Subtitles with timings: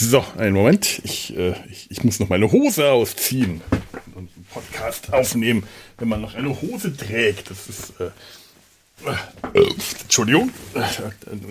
[0.00, 1.00] So, einen Moment.
[1.02, 3.60] Ich, äh, ich, ich, muss noch meine Hose ausziehen
[4.14, 5.64] und einen Podcast aufnehmen,
[5.98, 7.50] wenn man noch eine Hose trägt.
[7.50, 7.94] Das ist.
[8.00, 8.10] Äh,
[9.54, 9.66] äh,
[10.02, 10.50] Entschuldigung.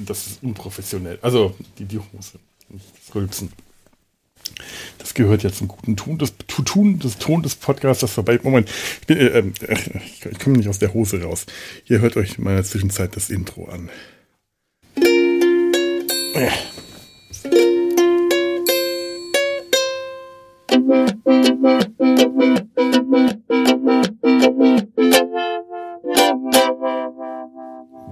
[0.05, 1.19] Das ist unprofessionell.
[1.21, 2.39] Also die, die Hose.
[2.69, 3.51] Das Rülpsen.
[4.97, 8.39] Das gehört ja zum guten Tun des, Tun des Ton des Podcasts vorbei.
[8.41, 8.69] Moment,
[9.01, 9.43] ich, bin, äh,
[9.73, 11.47] ich, ich komme nicht aus der Hose raus.
[11.85, 13.89] Ihr hört euch in meiner Zwischenzeit das Intro an.
[16.33, 16.51] Ja.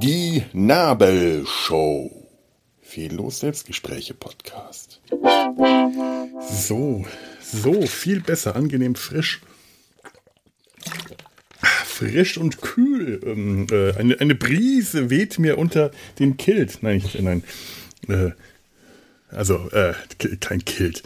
[0.02, 2.30] Die Nabelshow.
[2.82, 5.02] Fehllos Selbstgespräche Podcast.
[6.40, 7.06] So,
[7.42, 9.42] so, viel besser, angenehm frisch.
[11.62, 13.20] Frisch und kühl.
[13.26, 16.84] Ähm, äh, eine, eine Brise weht mir unter den Kilt.
[16.84, 17.44] Nein, ich, nein.
[18.08, 18.32] Äh,
[19.30, 19.94] also, äh,
[20.40, 21.04] kein Kilt.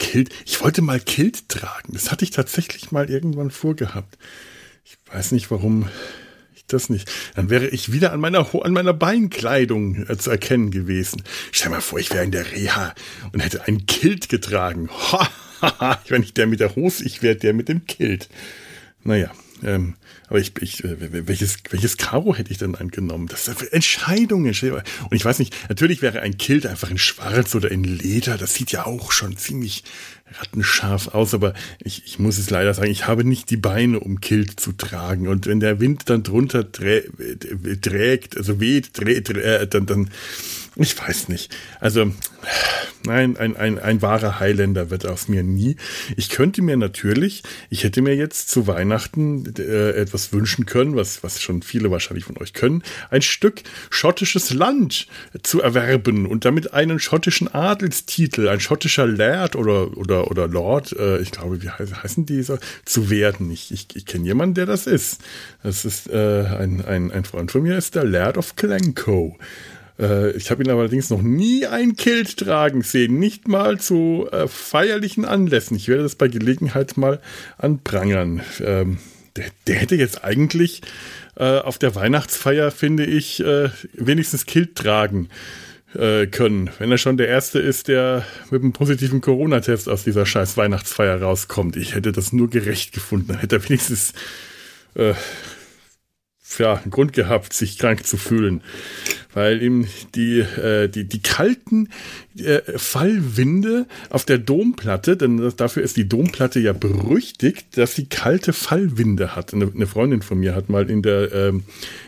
[0.00, 0.30] Kilt.
[0.44, 1.92] Ich wollte mal Kilt tragen.
[1.92, 4.18] Das hatte ich tatsächlich mal irgendwann vorgehabt.
[4.84, 5.88] Ich weiß nicht, warum
[6.56, 7.08] ich das nicht.
[7.36, 11.22] Dann wäre ich wieder an meiner, an meiner Beinkleidung äh, zu erkennen gewesen.
[11.52, 12.94] Stell mal vor, ich wäre in der Reha
[13.32, 14.90] und hätte ein Kilt getragen.
[15.62, 18.30] Ha, ich wäre nicht der mit der Hose, ich wäre der mit dem Kilt.
[19.04, 19.30] Naja,
[19.62, 19.94] ähm,
[20.28, 23.26] aber ich, ich äh, welches, welches Karo hätte ich denn angenommen?
[23.26, 24.54] Das sind Entscheidungen.
[24.60, 28.38] Und ich weiß nicht, natürlich wäre ein Kilt einfach in Schwarz oder in Leder.
[28.38, 29.84] Das sieht ja auch schon ziemlich
[30.38, 34.20] rattenscharf aus, aber ich, ich muss es leider sagen, ich habe nicht die Beine, um
[34.20, 35.28] Kilt zu tragen.
[35.28, 40.10] Und wenn der Wind dann drunter trägt, also weht, dreht, äh, dann, dann
[40.76, 41.54] ich weiß nicht.
[41.80, 42.12] Also,
[43.04, 45.76] nein, ein, ein, ein wahrer Highlander wird aus mir nie.
[46.16, 51.22] Ich könnte mir natürlich, ich hätte mir jetzt zu Weihnachten äh, etwas wünschen können, was,
[51.24, 55.08] was schon viele wahrscheinlich von euch können, ein Stück schottisches Land
[55.42, 61.20] zu erwerben und damit einen schottischen Adelstitel, ein schottischer Laird oder, oder, oder Lord, äh,
[61.20, 63.50] ich glaube, wie heißen, die so, zu werden.
[63.50, 65.20] Ich, ich, ich kenne jemanden, der das ist.
[65.62, 69.36] Das ist äh, ein, ein, ein Freund von mir, ist der Laird of Glencoe.
[70.00, 74.48] Äh, ich habe ihn allerdings noch nie ein Kilt tragen sehen, nicht mal zu äh,
[74.48, 75.76] feierlichen Anlässen.
[75.76, 77.20] Ich werde das bei Gelegenheit mal
[77.58, 78.42] anprangern.
[78.64, 78.98] Ähm,
[79.36, 80.80] der, der, hätte jetzt eigentlich
[81.36, 85.28] äh, auf der Weihnachtsfeier, finde ich, äh, wenigstens Kilt tragen
[85.94, 86.70] äh, können.
[86.78, 91.20] Wenn er schon der Erste ist, der mit einem positiven Corona-Test aus dieser scheiß Weihnachtsfeier
[91.20, 91.76] rauskommt.
[91.76, 93.28] Ich hätte das nur gerecht gefunden.
[93.28, 94.14] Dann hätte er wenigstens
[94.94, 95.14] äh,
[96.58, 98.62] ja, einen Grund gehabt, sich krank zu fühlen
[99.34, 101.88] weil ihm die, äh, die, die kalten
[102.36, 108.52] äh, Fallwinde auf der Domplatte, denn dafür ist die Domplatte ja berüchtigt, dass sie kalte
[108.52, 109.54] Fallwinde hat.
[109.54, 111.64] Eine, eine Freundin von mir hat mal in der, ähm,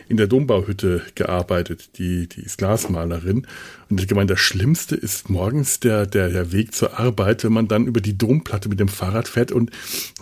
[0.09, 3.47] in der Dombauhütte gearbeitet, die, die ist Glasmalerin
[3.93, 7.67] und hat gemeint, das Schlimmste ist morgens der, der, der Weg zur Arbeit, wenn man
[7.67, 9.69] dann über die Domplatte mit dem Fahrrad fährt und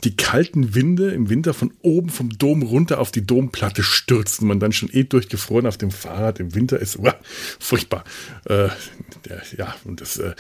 [0.04, 4.60] die kalten Winde im Winter von oben vom Dom runter auf die Domplatte stürzen man
[4.60, 6.91] dann schon eh durchgefroren auf dem Fahrrad im Winter ist.
[6.98, 7.16] Uah,
[7.60, 8.04] furchtbar.
[8.46, 8.70] Äh,
[9.26, 10.34] der, ja, und das äh,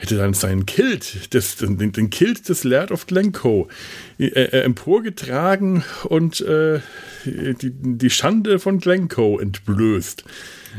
[0.00, 3.68] hätte dann seinen Kilt, des, den, den Kilt des Laird of Glencoe
[4.18, 6.80] äh, äh, emporgetragen und äh,
[7.24, 10.24] die, die Schande von Glencoe entblößt.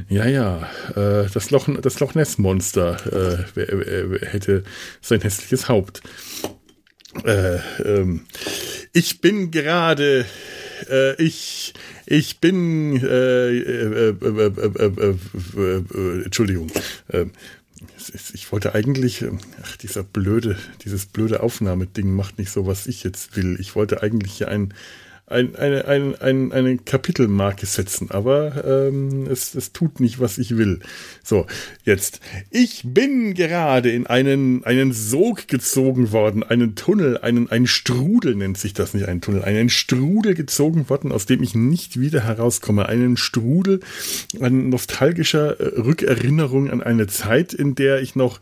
[0.10, 4.64] Ja, ja, äh, das Loch, das Loch Ness Monster äh, hätte
[5.02, 6.02] sein hässliches Haupt.
[7.26, 8.22] Äh, ähm,
[8.94, 10.26] ich bin gerade,
[10.90, 11.74] äh, ich,
[12.06, 14.14] ich bin, äh, äh,
[16.24, 16.72] Entschuldigung,
[18.34, 19.26] ich wollte eigentlich,
[19.62, 23.58] ach, dieser blöde, dieses blöde Aufnahmeding macht nicht so, was ich jetzt will.
[23.60, 24.74] Ich wollte eigentlich hier ein,
[25.32, 30.58] ein, eine, ein, ein, eine Kapitelmarke setzen, aber ähm, es, es tut nicht, was ich
[30.58, 30.80] will.
[31.24, 31.48] So,
[31.84, 32.20] jetzt.
[32.50, 38.58] Ich bin gerade in einen, einen Sog gezogen worden, einen Tunnel, einen, einen Strudel nennt
[38.58, 42.88] sich das nicht, ein Tunnel, einen Strudel gezogen worden, aus dem ich nicht wieder herauskomme.
[42.88, 43.80] Einen Strudel
[44.40, 48.42] an nostalgischer äh, Rückerinnerung an eine Zeit, in der ich noch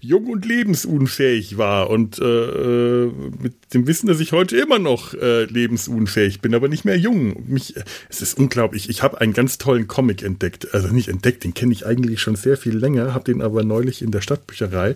[0.00, 5.14] jung und lebensunfähig war und äh, äh mit dem Wissen, dass ich heute immer noch
[5.14, 7.44] äh, lebensunfähig bin aber nicht mehr jung.
[7.48, 7.74] Mich,
[8.08, 8.88] es ist unglaublich.
[8.88, 10.72] Ich habe einen ganz tollen Comic entdeckt.
[10.72, 14.02] Also nicht entdeckt, den kenne ich eigentlich schon sehr viel länger, habe den aber neulich
[14.02, 14.94] in der Stadtbücherei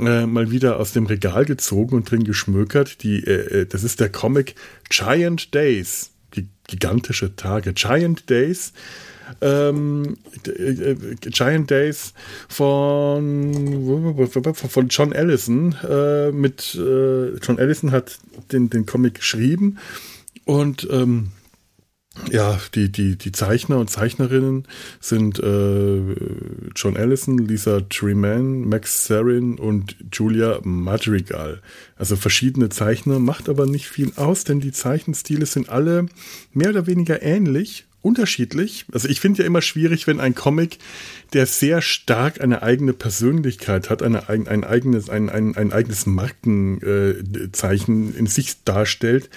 [0.00, 3.02] äh, mal wieder aus dem Regal gezogen und drin geschmökert.
[3.02, 4.54] Die, äh, äh das ist der Comic
[4.88, 6.10] Giant Days.
[6.66, 7.72] Gigantische Tage.
[7.72, 8.72] Giant Days.
[9.40, 12.14] Ähm, äh, Giant Days
[12.48, 18.18] von, von John Allison äh, mit äh, John Allison hat
[18.52, 19.78] den, den Comic geschrieben
[20.44, 21.32] und ähm,
[22.30, 24.66] ja, die, die, die Zeichner und Zeichnerinnen
[25.00, 26.00] sind äh,
[26.74, 31.60] John Allison, Lisa Treman, Max Sarin und Julia Madrigal.
[31.96, 36.06] Also verschiedene Zeichner, macht aber nicht viel aus, denn die Zeichenstile sind alle
[36.52, 38.86] mehr oder weniger ähnlich, unterschiedlich.
[38.92, 40.78] Also ich finde ja immer schwierig, wenn ein Comic,
[41.32, 46.06] der sehr stark eine eigene Persönlichkeit hat, eine, ein, ein eigenes, ein, ein, ein eigenes
[46.06, 49.28] Markenzeichen in sich darstellt,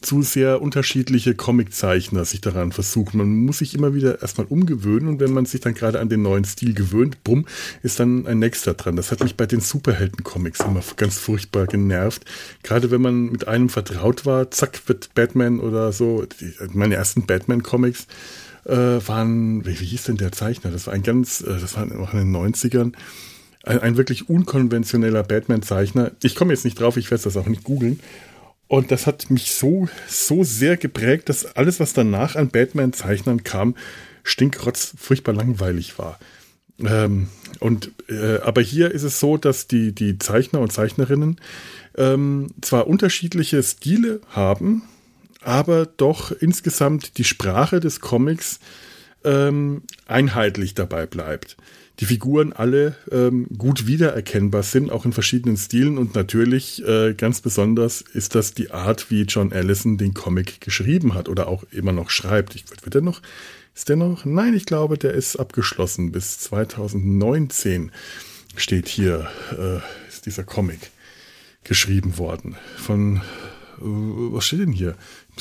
[0.00, 3.18] zu sehr unterschiedliche Comiczeichner sich daran versuchen.
[3.18, 6.22] Man muss sich immer wieder erstmal umgewöhnen und wenn man sich dann gerade an den
[6.22, 7.46] neuen Stil gewöhnt, bumm,
[7.82, 8.96] ist dann ein nächster dran.
[8.96, 12.24] Das hat mich bei den Superhelden-Comics immer ganz furchtbar genervt.
[12.62, 16.24] Gerade wenn man mit einem vertraut war, zack, wird Batman oder so,
[16.72, 18.06] meine ersten Batman-Comics
[18.64, 20.70] äh, waren, wie, wie hieß denn der Zeichner?
[20.70, 22.92] Das war ein ganz, äh, das war noch in den 90ern.
[23.64, 26.12] Ein, ein wirklich unkonventioneller Batman-Zeichner.
[26.22, 27.98] Ich komme jetzt nicht drauf, ich werde das auch nicht googeln.
[28.68, 33.74] Und das hat mich so, so sehr geprägt, dass alles, was danach an Batman-Zeichnern kam,
[34.22, 36.18] stinkrotz furchtbar langweilig war.
[36.80, 37.28] Ähm,
[37.60, 41.40] und äh, aber hier ist es so, dass die, die Zeichner und Zeichnerinnen
[41.96, 44.82] ähm, zwar unterschiedliche Stile haben,
[45.40, 48.60] aber doch insgesamt die Sprache des Comics
[49.24, 51.56] ähm, einheitlich dabei bleibt
[52.00, 55.98] die Figuren alle ähm, gut wiedererkennbar sind, auch in verschiedenen Stilen.
[55.98, 61.14] Und natürlich äh, ganz besonders ist das die Art, wie John Allison den Comic geschrieben
[61.14, 62.54] hat oder auch immer noch schreibt.
[62.54, 63.20] Ich, wird der noch?
[63.74, 64.24] Ist der noch?
[64.24, 66.12] Nein, ich glaube, der ist abgeschlossen.
[66.12, 67.90] Bis 2019
[68.56, 69.28] steht hier,
[69.58, 69.78] äh,
[70.08, 70.90] ist dieser Comic
[71.64, 72.56] geschrieben worden.
[72.76, 73.22] Von,
[73.80, 74.96] was steht denn hier?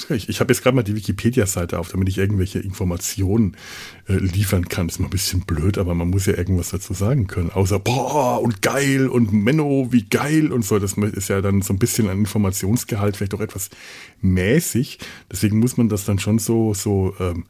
[0.09, 3.57] Ich, ich habe jetzt gerade mal die Wikipedia-Seite auf, damit ich irgendwelche Informationen
[4.07, 4.89] äh, liefern kann.
[4.89, 7.49] Ist mal ein bisschen blöd, aber man muss ja irgendwas dazu sagen können.
[7.49, 10.77] Außer, boah, und geil und Menno, wie geil und so.
[10.77, 13.69] Das ist ja dann so ein bisschen ein Informationsgehalt, vielleicht auch etwas
[14.21, 14.99] mäßig.
[15.31, 17.45] Deswegen muss man das dann schon so, so, ähm,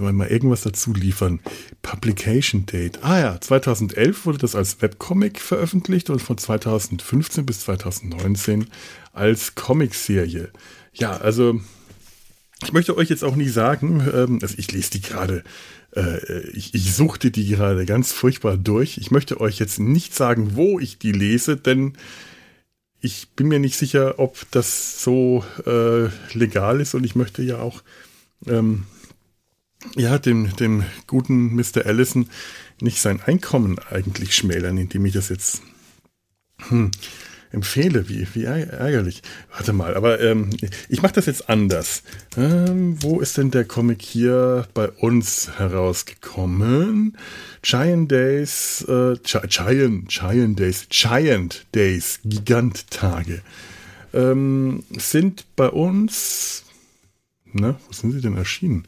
[0.00, 1.40] mal irgendwas dazu liefern.
[1.82, 3.02] Publication Date.
[3.02, 8.66] Ah ja, 2011 wurde das als Webcomic veröffentlicht und von 2015 bis 2019
[9.12, 10.50] als Comicserie.
[10.92, 11.60] Ja, also
[12.62, 15.44] ich möchte euch jetzt auch nie sagen, ähm, also ich lese die gerade,
[15.96, 18.98] äh, ich, ich suchte die gerade ganz furchtbar durch.
[18.98, 21.94] Ich möchte euch jetzt nicht sagen, wo ich die lese, denn
[23.00, 27.58] ich bin mir nicht sicher, ob das so äh, legal ist und ich möchte ja
[27.58, 27.82] auch
[28.46, 28.84] ähm,
[29.96, 31.86] ja, dem, dem guten Mr.
[31.86, 32.28] Allison
[32.82, 35.62] nicht sein Einkommen eigentlich schmälern, indem ich das jetzt
[36.68, 36.90] hm,
[37.52, 38.08] empfehle.
[38.08, 39.22] Wie, wie ärgerlich.
[39.52, 40.50] Warte mal, aber ähm,
[40.88, 42.02] ich mache das jetzt anders.
[42.36, 47.16] Ähm, wo ist denn der Comic hier bei uns herausgekommen?
[47.62, 53.42] Giant Days, äh, Giant, Giant Days, Giant Days, Giganttage,
[54.12, 56.64] ähm, sind bei uns,
[57.52, 58.86] na, wo sind sie denn erschienen?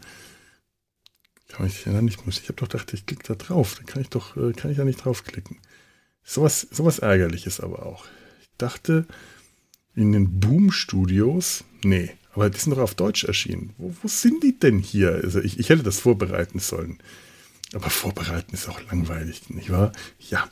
[1.49, 4.09] Kann ich ja nicht, ich habe doch gedacht, ich klicke da drauf, dann kann ich
[4.09, 5.59] doch, äh, kann ich ja nicht draufklicken.
[6.25, 8.07] Sowas, sowas ärgerliches aber auch
[8.59, 9.07] dachte,
[9.95, 13.75] in den Boom-Studios, nee, aber die sind doch auf Deutsch erschienen.
[13.79, 15.13] Wo, wo sind die denn hier?
[15.23, 16.99] Also ich, ich hätte das vorbereiten sollen.
[17.75, 19.93] Aber vorbereiten ist auch langweilig, nicht wahr?
[20.19, 20.49] Ja.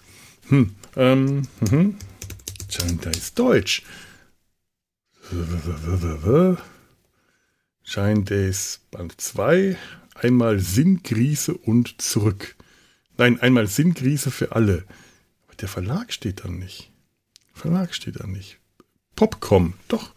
[0.48, 0.74] Hm.
[0.96, 1.96] Ähm, mhm.
[3.02, 3.82] Da ist Deutsch.
[7.82, 9.76] Shine Days Band 2.
[10.14, 12.56] Einmal Sinnkrise und zurück.
[13.16, 14.84] Nein, einmal Sinnkrise für alle.
[15.46, 16.89] Aber der Verlag steht dann nicht.
[17.60, 18.58] Verlag steht da nicht.
[19.16, 20.12] Popcom, doch.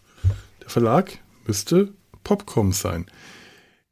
[0.62, 1.92] Der Verlag müsste
[2.22, 3.04] Popcom sein.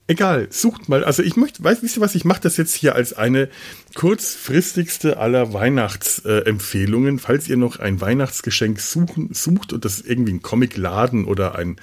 [0.06, 1.04] Egal, sucht mal.
[1.04, 3.50] Also ich möchte, weiß, wisst ihr was, ich mache das jetzt hier als eine
[3.94, 7.16] kurzfristigste aller Weihnachtsempfehlungen.
[7.16, 11.76] Äh, Falls ihr noch ein Weihnachtsgeschenk suchen, sucht und das irgendwie ein Comicladen oder ein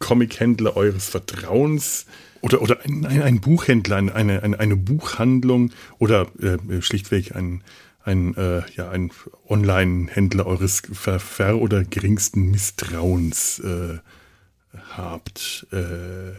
[0.00, 2.06] Comichändler eures Vertrauens
[2.40, 7.62] oder, oder ein, ein, ein Buchhändler, eine, eine, eine Buchhandlung oder äh, schlichtweg ein,
[8.06, 9.10] ein, äh, ja, ein
[9.48, 13.98] Online-Händler eures ver, oder geringsten Misstrauens äh,
[14.96, 16.32] habt, äh,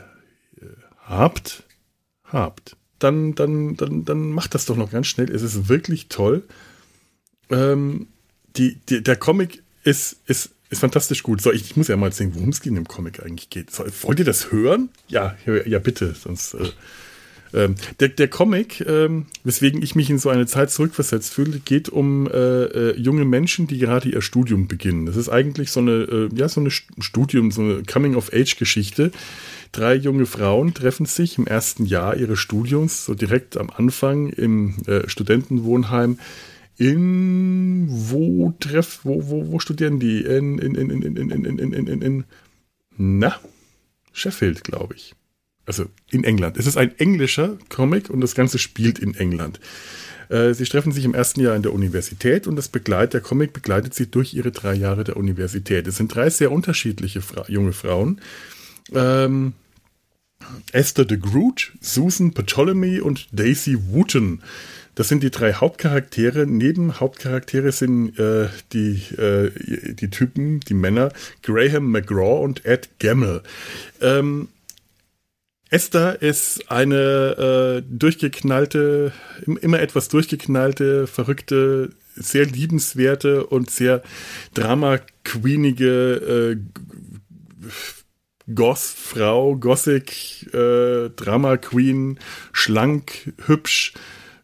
[1.05, 1.63] habt,
[2.23, 5.29] habt, dann, dann, dann, dann macht das doch noch ganz schnell.
[5.29, 6.43] Es ist wirklich toll.
[7.49, 8.07] Ähm,
[8.55, 11.41] die, die, der Comic ist, ist, ist fantastisch gut.
[11.41, 13.71] So, ich, ich muss ja mal sehen, worum es in dem Comic eigentlich geht.
[13.71, 14.89] So, wollt ihr das hören?
[15.07, 16.53] Ja, ja, bitte, sonst.
[16.55, 16.69] Äh,
[17.53, 21.89] ähm, der, der Comic, ähm, weswegen ich mich in so eine Zeit zurückversetzt fühle, geht
[21.89, 25.05] um äh, äh, junge Menschen, die gerade ihr Studium beginnen.
[25.05, 29.11] Das ist eigentlich so eine, äh, ja, so eine Studium, so eine Coming-of-Age-Geschichte.
[29.71, 34.75] Drei junge Frauen treffen sich im ersten Jahr ihres Studiums, so direkt am Anfang im
[34.87, 36.17] äh, Studentenwohnheim
[36.77, 41.73] in wo treff wo wo wo studieren die in in in in in in in
[41.73, 42.23] in in in
[42.97, 43.35] na
[44.13, 45.15] Sheffield glaube ich
[45.67, 46.57] Also in England.
[46.57, 49.59] Es ist ein englischer Comic und das Ganze spielt in England.
[50.29, 53.53] Äh, sie treffen sich im ersten Jahr in der Universität und das begleitet, der Comic
[53.53, 55.85] begleitet sie durch ihre drei Jahre der Universität.
[55.85, 58.21] Es sind drei sehr unterschiedliche Fra junge Frauen.
[58.93, 59.53] Ähm,
[60.71, 64.41] Esther de Groot, Susan Ptolemy und Daisy Wooten.
[64.95, 66.47] Das sind die drei Hauptcharaktere.
[66.47, 69.51] Neben Hauptcharaktere sind äh, die, äh,
[69.93, 71.11] die Typen, die Männer,
[71.43, 73.43] Graham McGraw und Ed Gamble.
[74.01, 74.47] Ähm,
[75.69, 79.11] Esther ist eine äh, durchgeknallte,
[79.61, 84.01] immer etwas durchgeknallte, verrückte, sehr liebenswerte und sehr
[84.53, 86.57] drama-queenige äh,
[88.53, 92.17] Goth-Frau, Gothic, äh, Drama-Queen,
[92.53, 93.93] schlank, hübsch,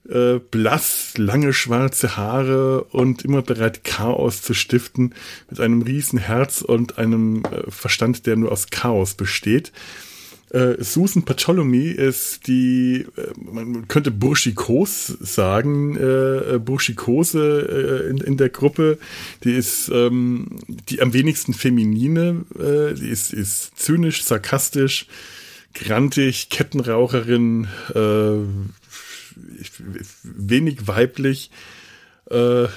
[0.10, 5.16] äh, blass, lange schwarze Haare und immer bereit, Chaos zu stiften,
[5.50, 9.72] mit einem riesen Herz und einem äh, Verstand, der nur aus Chaos besteht.
[10.54, 18.38] Äh, Susan Ptolemy ist die, äh, man könnte Burschikos sagen, äh, Burschikose äh, in, in
[18.38, 19.00] der Gruppe.
[19.44, 25.08] Die ist ähm, die am wenigsten feminine, äh, die ist, ist zynisch, sarkastisch,
[25.74, 28.38] grantig, Kettenraucherin, äh,
[30.24, 31.50] wenig weiblich.
[32.30, 32.68] Äh,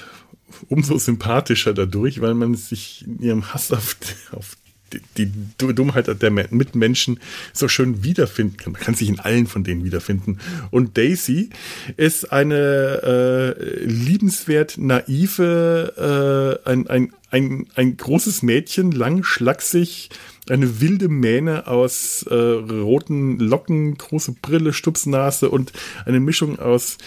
[0.69, 3.97] umso sympathischer dadurch, weil man sich in ihrem Hass auf,
[4.31, 4.57] auf
[4.93, 7.19] die, die Dummheit der Mitmenschen
[7.53, 8.73] so schön wiederfinden kann.
[8.73, 10.39] Man kann sich in allen von denen wiederfinden.
[10.71, 11.49] Und Daisy
[11.97, 20.09] ist eine äh, liebenswert naive, äh, ein, ein, ein, ein großes Mädchen, lang, schlaksig,
[20.49, 25.73] eine wilde Mähne aus äh, roten Locken, große Brille, Stupsnase und
[26.05, 26.97] eine Mischung aus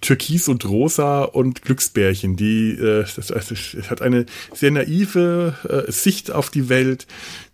[0.00, 2.36] Türkis und Rosa und Glücksbärchen.
[2.36, 3.54] Die äh, das, also,
[3.90, 7.06] hat eine sehr naive äh, Sicht auf die Welt.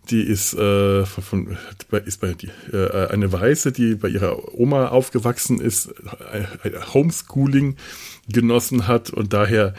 [0.09, 1.57] Die ist, äh, von,
[2.05, 5.93] ist bei die, äh, eine Weiße, die bei ihrer Oma aufgewachsen ist,
[6.31, 7.75] äh, Homeschooling
[8.27, 9.73] genossen hat und daher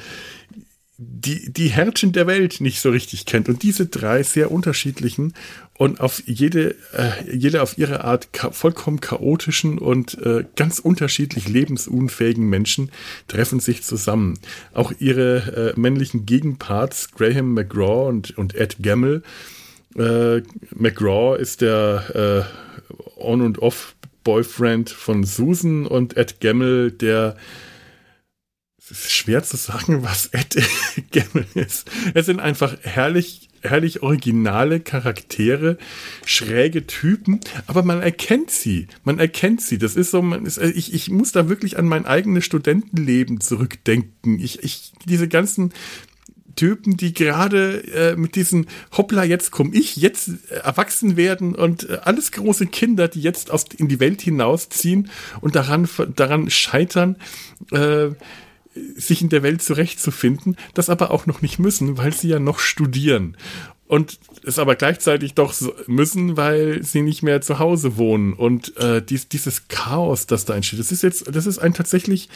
[0.99, 3.49] die, die Herrchen der Welt nicht so richtig kennt.
[3.49, 5.35] Und diese drei sehr unterschiedlichen
[5.75, 11.49] und auf jede, äh, jede auf ihre Art cha vollkommen chaotischen und äh, ganz unterschiedlich
[11.49, 12.91] lebensunfähigen Menschen
[13.29, 14.39] treffen sich zusammen.
[14.73, 19.23] Auch ihre äh, männlichen Gegenparts, Graham McGraw und, und Ed Gamble.
[19.97, 20.41] Äh,
[20.75, 27.37] McGraw ist der äh, On- und Off-Boyfriend von Susan und Ed Gamble der
[28.89, 30.57] es ist schwer zu sagen, was Ed
[31.11, 31.91] Gamble ist.
[32.15, 35.77] Es sind einfach herrlich, herrlich originale Charaktere,
[36.25, 38.87] schräge Typen, aber man erkennt sie.
[39.03, 39.79] Man erkennt sie.
[39.79, 44.39] Das ist so, man ist, ich, ich muss da wirklich an mein eigenes Studentenleben zurückdenken.
[44.39, 45.73] Ich, ich, diese ganzen
[46.55, 48.67] Typen, die gerade äh, mit diesem
[48.97, 53.51] Hoppla, jetzt komm ich, jetzt äh, erwachsen werden und äh, alles große Kinder, die jetzt
[53.51, 57.17] aus, in die Welt hinausziehen und daran, daran scheitern,
[57.73, 58.11] äh,
[58.97, 62.59] sich in der Welt zurechtzufinden, das aber auch noch nicht müssen, weil sie ja noch
[62.59, 63.37] studieren.
[63.89, 65.55] Und es aber gleichzeitig doch
[65.87, 68.33] müssen, weil sie nicht mehr zu Hause wohnen.
[68.33, 72.29] Und äh, dies, dieses Chaos, das da entsteht, das ist jetzt, das ist ein tatsächlich,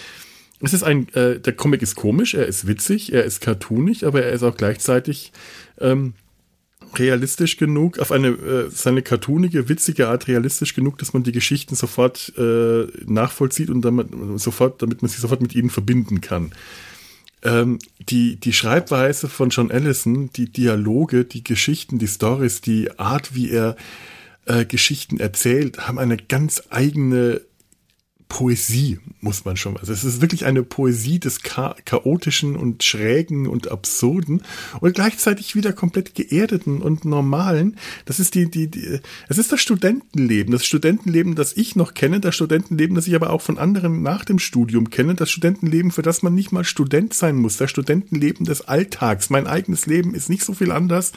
[0.61, 4.23] es ist ein, äh, der Comic ist komisch, er ist witzig, er ist cartoonig, aber
[4.23, 5.33] er ist auch gleichzeitig
[5.81, 6.15] ähm,
[6.99, 11.75] realistisch genug, auf eine äh, seine cartoonige, witzige Art realistisch genug, dass man die Geschichten
[11.75, 16.53] sofort äh, nachvollzieht und damit sofort, damit man sie sofort mit ihnen verbinden kann.
[17.43, 23.35] Ähm, die, die Schreibweise von John Allison, die Dialoge, die Geschichten, die Stories, die Art,
[23.35, 23.77] wie er
[24.45, 27.41] äh, Geschichten erzählt, haben eine ganz eigene
[28.31, 29.77] Poesie, muss man schon.
[29.77, 34.43] Also es ist wirklich eine Poesie des Cha chaotischen und schrägen und absurden
[34.81, 37.77] und gleichzeitig wieder komplett geerdeten und normalen.
[38.07, 42.21] Das ist die, die, die, es ist das Studentenleben, das Studentenleben, das ich noch kenne,
[42.21, 46.03] das Studentenleben, das ich aber auch von anderen nach dem Studium kenne, das Studentenleben, für
[46.03, 49.29] das man nicht mal Student sein muss, das Studentenleben des Alltags.
[49.29, 51.13] Mein eigenes Leben ist nicht so viel anders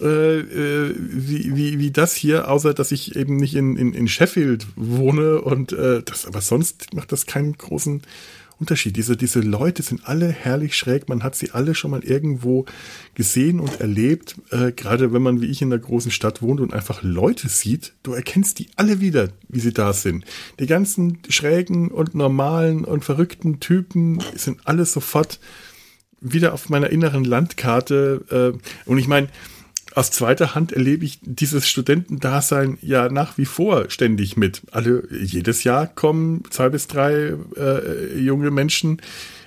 [0.00, 4.08] äh, äh, wie, wie, wie das hier, außer dass ich eben nicht in, in, in
[4.08, 8.02] Sheffield wohne und äh, das, aber sonst macht das keinen großen
[8.58, 8.96] Unterschied.
[8.96, 12.64] Diese, diese Leute sind alle herrlich schräg, man hat sie alle schon mal irgendwo
[13.14, 14.36] gesehen und erlebt.
[14.50, 17.92] Äh, gerade wenn man wie ich in der großen Stadt wohnt und einfach Leute sieht,
[18.02, 20.24] du erkennst die alle wieder, wie sie da sind.
[20.58, 25.38] Die ganzen schrägen und normalen und verrückten Typen sind alle sofort
[26.20, 28.54] wieder auf meiner inneren Landkarte.
[28.56, 29.28] Äh, und ich meine,
[29.96, 34.60] aus zweiter Hand erlebe ich dieses Studentendasein ja nach wie vor ständig mit.
[34.70, 39.00] Alle, jedes Jahr kommen zwei bis drei äh, junge Menschen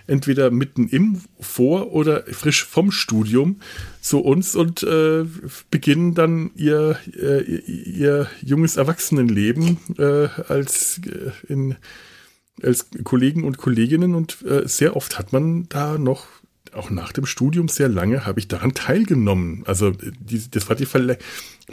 [0.07, 3.59] entweder mitten im, vor oder frisch vom Studium
[4.01, 5.25] zu uns und äh,
[5.69, 11.75] beginnen dann ihr, äh, ihr junges Erwachsenenleben äh, als, äh, in,
[12.63, 16.25] als Kollegen und Kolleginnen und äh, sehr oft hat man da noch
[16.73, 19.63] auch nach dem Studium sehr lange habe ich daran teilgenommen.
[19.65, 21.17] Also die, das war die Verlä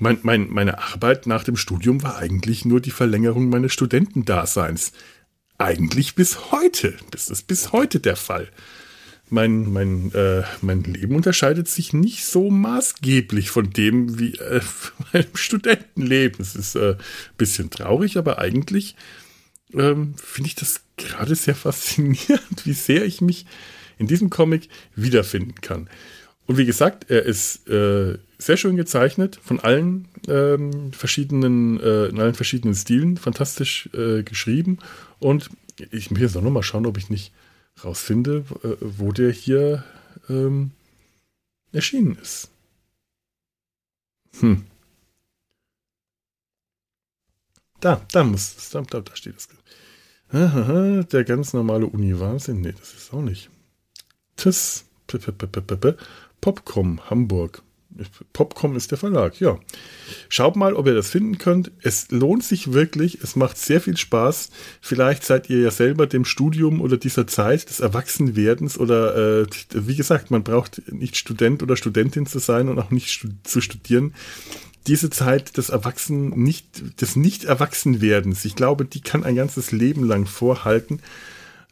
[0.01, 4.93] mein, mein, meine Arbeit nach dem Studium war eigentlich nur die Verlängerung meines Studentendaseins.
[5.59, 6.95] Eigentlich bis heute.
[7.11, 8.49] Das ist bis heute der Fall.
[9.29, 14.61] Mein, mein, äh, mein Leben unterscheidet sich nicht so maßgeblich von dem wie äh,
[15.13, 16.41] meinem Studentenleben.
[16.41, 16.97] Es ist äh,
[17.37, 18.97] bisschen traurig, aber eigentlich
[19.75, 23.47] ähm, finde ich das gerade sehr faszinierend, wie sehr ich mich
[23.99, 25.89] in diesem Comic wiederfinden kann.
[26.47, 32.21] Und wie gesagt, er ist äh, sehr schön gezeichnet, von allen ähm, verschiedenen, äh, in
[32.21, 34.79] allen verschiedenen Stilen, fantastisch äh, geschrieben.
[35.19, 35.51] Und
[35.91, 37.33] ich muss jetzt auch nochmal schauen, ob ich nicht
[37.83, 39.85] rausfinde, äh, wo der hier
[40.29, 40.71] ähm,
[41.73, 42.51] erschienen ist.
[44.39, 44.65] Hm.
[47.81, 49.49] Da, da muss da, da, da steht es.
[50.33, 52.61] Der ganz normale Uni-Wahnsinn.
[52.61, 53.49] Nee, das ist auch nicht.
[54.37, 54.85] TIS,
[56.41, 57.63] Popcom, Hamburg.
[58.33, 59.59] Popcom ist der Verlag, ja.
[60.29, 61.71] Schaut mal, ob ihr das finden könnt.
[61.83, 64.51] Es lohnt sich wirklich, es macht sehr viel Spaß.
[64.81, 69.97] Vielleicht seid ihr ja selber dem Studium oder dieser Zeit des Erwachsenwerdens oder äh, wie
[69.97, 74.15] gesagt, man braucht nicht Student oder Studentin zu sein und auch nicht stu zu studieren.
[74.87, 80.27] Diese Zeit des Erwachsen nicht, des Nicht-Erwachsenwerdens, ich glaube, die kann ein ganzes Leben lang
[80.27, 81.01] vorhalten.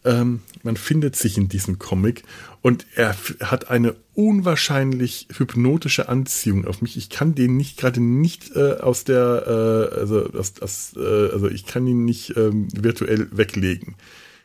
[0.05, 2.23] Ähm, man findet sich in diesem Comic
[2.61, 6.97] und er hat eine unwahrscheinlich hypnotische Anziehung auf mich.
[6.97, 11.49] Ich kann den nicht gerade nicht äh, aus der, äh, also, aus, aus, äh, also
[11.49, 13.97] ich kann ihn nicht ähm, virtuell weglegen.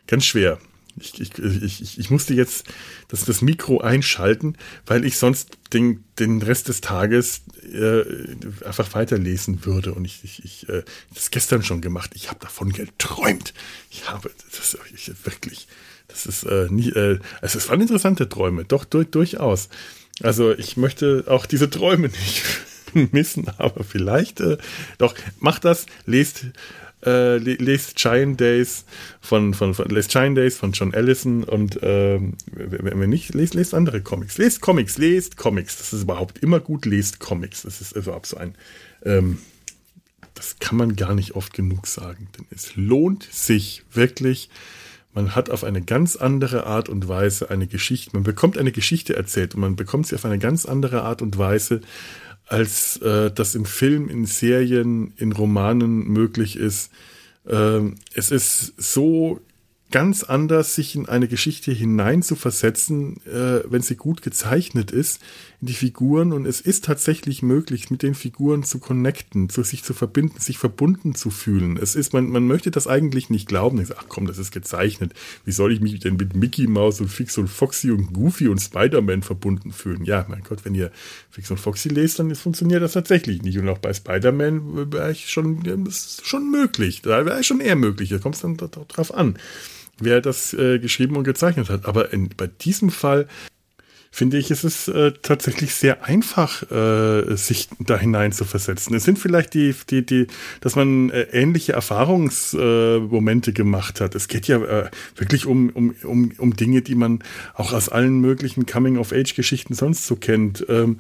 [0.08, 0.60] Ganz schwer.
[1.00, 2.66] Ich, ich, ich, ich musste jetzt
[3.08, 7.42] das, das Mikro einschalten, weil ich sonst den, den Rest des Tages
[7.72, 8.04] äh,
[8.66, 9.94] einfach weiterlesen würde.
[9.94, 12.12] Und ich, ich, ich äh, das gestern schon gemacht.
[12.16, 13.54] Ich habe davon geträumt.
[13.90, 15.68] Ich habe das ich, wirklich.
[16.08, 19.70] Das ist äh, nie, äh, also es waren interessante Träume, doch durch, durchaus.
[20.22, 22.10] Also ich möchte auch diese Träume
[22.94, 24.58] nicht missen, aber vielleicht äh,
[24.98, 26.46] doch macht das, lest
[27.06, 28.86] äh, lest Giant Days
[29.22, 33.54] von, von, von lest Giant Days von John Allison und ähm, wenn wir nicht, lest,
[33.54, 34.38] lest andere Comics.
[34.38, 35.78] Lest Comics, lest Comics.
[35.78, 37.64] Das ist überhaupt immer gut, lest Comics.
[37.64, 38.56] Das ist überhaupt so ein
[39.06, 39.40] ähm,
[40.40, 44.50] das kann man gar nicht oft genug sagen, denn es lohnt sich wirklich.
[45.14, 49.16] Man hat auf eine ganz andere Art und Weise eine Geschichte, man bekommt eine Geschichte
[49.16, 51.82] erzählt und man bekommt sie auf eine ganz andere Art und Weise,
[52.50, 56.92] als äh, das im Film, in Serien, in Romanen möglich ist.
[57.48, 59.40] Ähm, es ist so
[59.92, 65.22] ganz anders, sich in eine Geschichte hineinzuversetzen, äh, wenn sie gut gezeichnet ist,
[65.62, 66.32] in die Figuren.
[66.34, 70.58] Und es ist tatsächlich möglich, mit den Figuren zu connecten, zu sich zu verbinden, sich
[70.58, 71.78] verbunden zu fühlen.
[71.78, 73.84] Es ist, man, man möchte das eigentlich nicht glauben.
[73.84, 75.14] Sagt, ach komm, das ist gezeichnet.
[75.46, 78.60] Wie soll ich mich denn mit Mickey Mouse und Fix und Foxy und Goofy und
[78.60, 80.06] Spider-Man verbunden fühlen?
[80.06, 80.92] Ja, mein Gott, wenn ihr
[81.30, 83.58] Fix und Foxy lest, dann funktioniert das tatsächlich nicht.
[83.58, 87.02] Und auch bei Spider-Man wäre ich schon, das ist schon möglich.
[87.02, 88.10] Da wäre ich schon eher möglich.
[88.10, 89.38] Da kommt es dann drauf an
[90.00, 91.86] wer das äh, geschrieben und gezeichnet hat.
[91.86, 93.28] Aber in, bei diesem Fall
[94.12, 98.96] finde ich, ist es äh, tatsächlich sehr einfach, äh, sich da hinein zu versetzen.
[98.96, 100.28] Es sind vielleicht die, die, die,
[100.62, 104.16] dass man äh, ähnliche Erfahrungsmomente äh, gemacht hat.
[104.16, 108.20] Es geht ja äh, wirklich um, um, um, um Dinge, die man auch aus allen
[108.20, 110.66] möglichen Coming-of-Age-Geschichten sonst so kennt.
[110.70, 111.00] Ähm,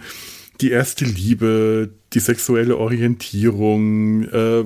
[0.61, 4.65] die erste Liebe, die sexuelle Orientierung, äh,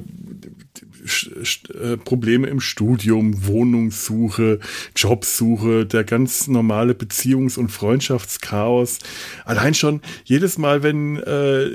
[1.04, 4.60] äh, Probleme im Studium, Wohnungssuche,
[4.96, 9.00] Jobsuche, der ganz normale Beziehungs- und Freundschaftschaos.
[9.44, 11.70] Allein schon jedes Mal, wenn äh,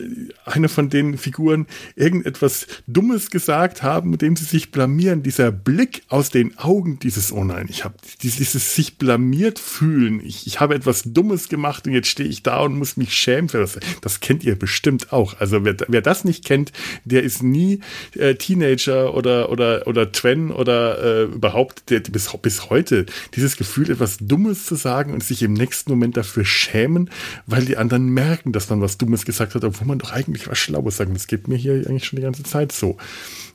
[0.47, 6.03] eine von den Figuren irgendetwas Dummes gesagt haben, mit dem sie sich blamieren, dieser Blick
[6.09, 10.75] aus den Augen, dieses, oh nein, ich habe dieses sich blamiert fühlen, ich, ich habe
[10.75, 13.79] etwas Dummes gemacht und jetzt stehe ich da und muss mich schämen für das.
[14.01, 15.39] Das kennt ihr bestimmt auch.
[15.39, 16.73] Also wer, wer das nicht kennt,
[17.05, 17.81] der ist nie
[18.16, 23.90] äh, Teenager oder, oder, oder Twen oder äh, überhaupt der, bis, bis heute dieses Gefühl,
[23.90, 27.11] etwas Dummes zu sagen und sich im nächsten Moment dafür schämen,
[27.47, 30.59] weil die anderen merken, dass man was Dummes gesagt hat, obwohl man doch eigentlich was
[30.59, 31.14] Schlaues sagen.
[31.14, 32.97] Das geht mir hier eigentlich schon die ganze Zeit so.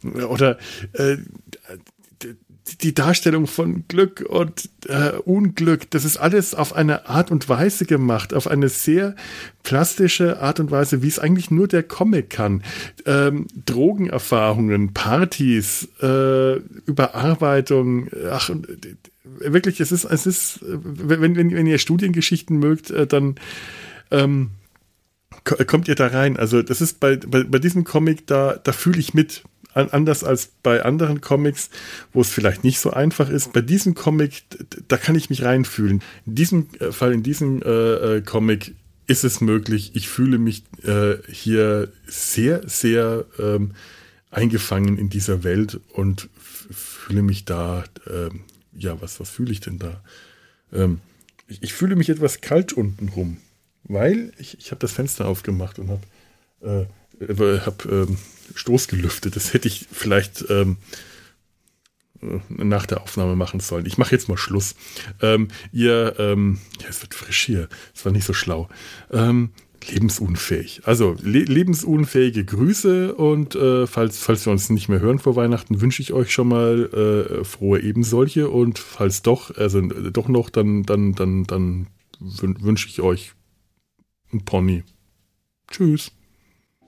[0.03, 0.57] Oder
[0.93, 1.17] äh,
[2.81, 7.85] die Darstellung von Glück und äh, Unglück, das ist alles auf eine Art und Weise
[7.85, 9.15] gemacht, auf eine sehr
[9.63, 12.63] plastische Art und Weise, wie es eigentlich nur der Comic kann.
[13.05, 18.49] Ähm, Drogenerfahrungen, Partys, äh, Überarbeitung, ach,
[19.23, 23.35] wirklich, es ist, es ist, wenn, wenn, wenn ihr Studiengeschichten mögt, äh, dann
[24.11, 24.51] ähm,
[25.43, 26.37] kommt ihr da rein.
[26.37, 30.51] Also das ist bei, bei, bei diesem Comic, da, da fühle ich mit anders als
[30.61, 31.69] bei anderen Comics,
[32.11, 33.53] wo es vielleicht nicht so einfach ist.
[33.53, 34.43] Bei diesem Comic,
[34.87, 36.01] da kann ich mich reinfühlen.
[36.25, 38.75] In diesem äh, Fall, in diesem äh, äh, Comic
[39.07, 39.91] ist es möglich.
[39.95, 43.71] Ich fühle mich äh, hier sehr, sehr ähm,
[44.31, 46.29] eingefangen in dieser Welt und
[46.71, 48.41] fühle mich da, ähm,
[48.73, 50.01] ja, was, was fühle ich denn da?
[50.71, 50.99] Ähm,
[51.47, 53.37] ich, ich, fühle mich etwas kalt unten rum,
[53.83, 56.01] weil ich, ich habe das Fenster aufgemacht und habe
[56.61, 56.85] äh,
[57.19, 58.17] hab, ähm,
[58.55, 59.35] Stoß gelüftet.
[59.35, 60.77] Das hätte ich vielleicht ähm,
[62.21, 63.85] äh, nach der Aufnahme machen sollen.
[63.85, 64.75] Ich mache jetzt mal Schluss.
[65.21, 67.69] Ähm, ihr, ähm, ja, es wird frisch hier.
[67.95, 68.69] Es war nicht so schlau.
[69.11, 69.51] Ähm,
[69.89, 70.81] lebensunfähig.
[70.85, 75.81] Also le lebensunfähige Grüße und äh, falls, falls wir uns nicht mehr hören vor Weihnachten,
[75.81, 76.85] wünsche ich euch schon mal
[77.41, 81.87] äh, frohe ebensolche und falls doch, also äh, doch noch, dann, dann, dann, dann
[82.19, 83.33] wünsche ich euch
[84.31, 84.83] ein Pony.
[85.69, 86.11] Tschüss.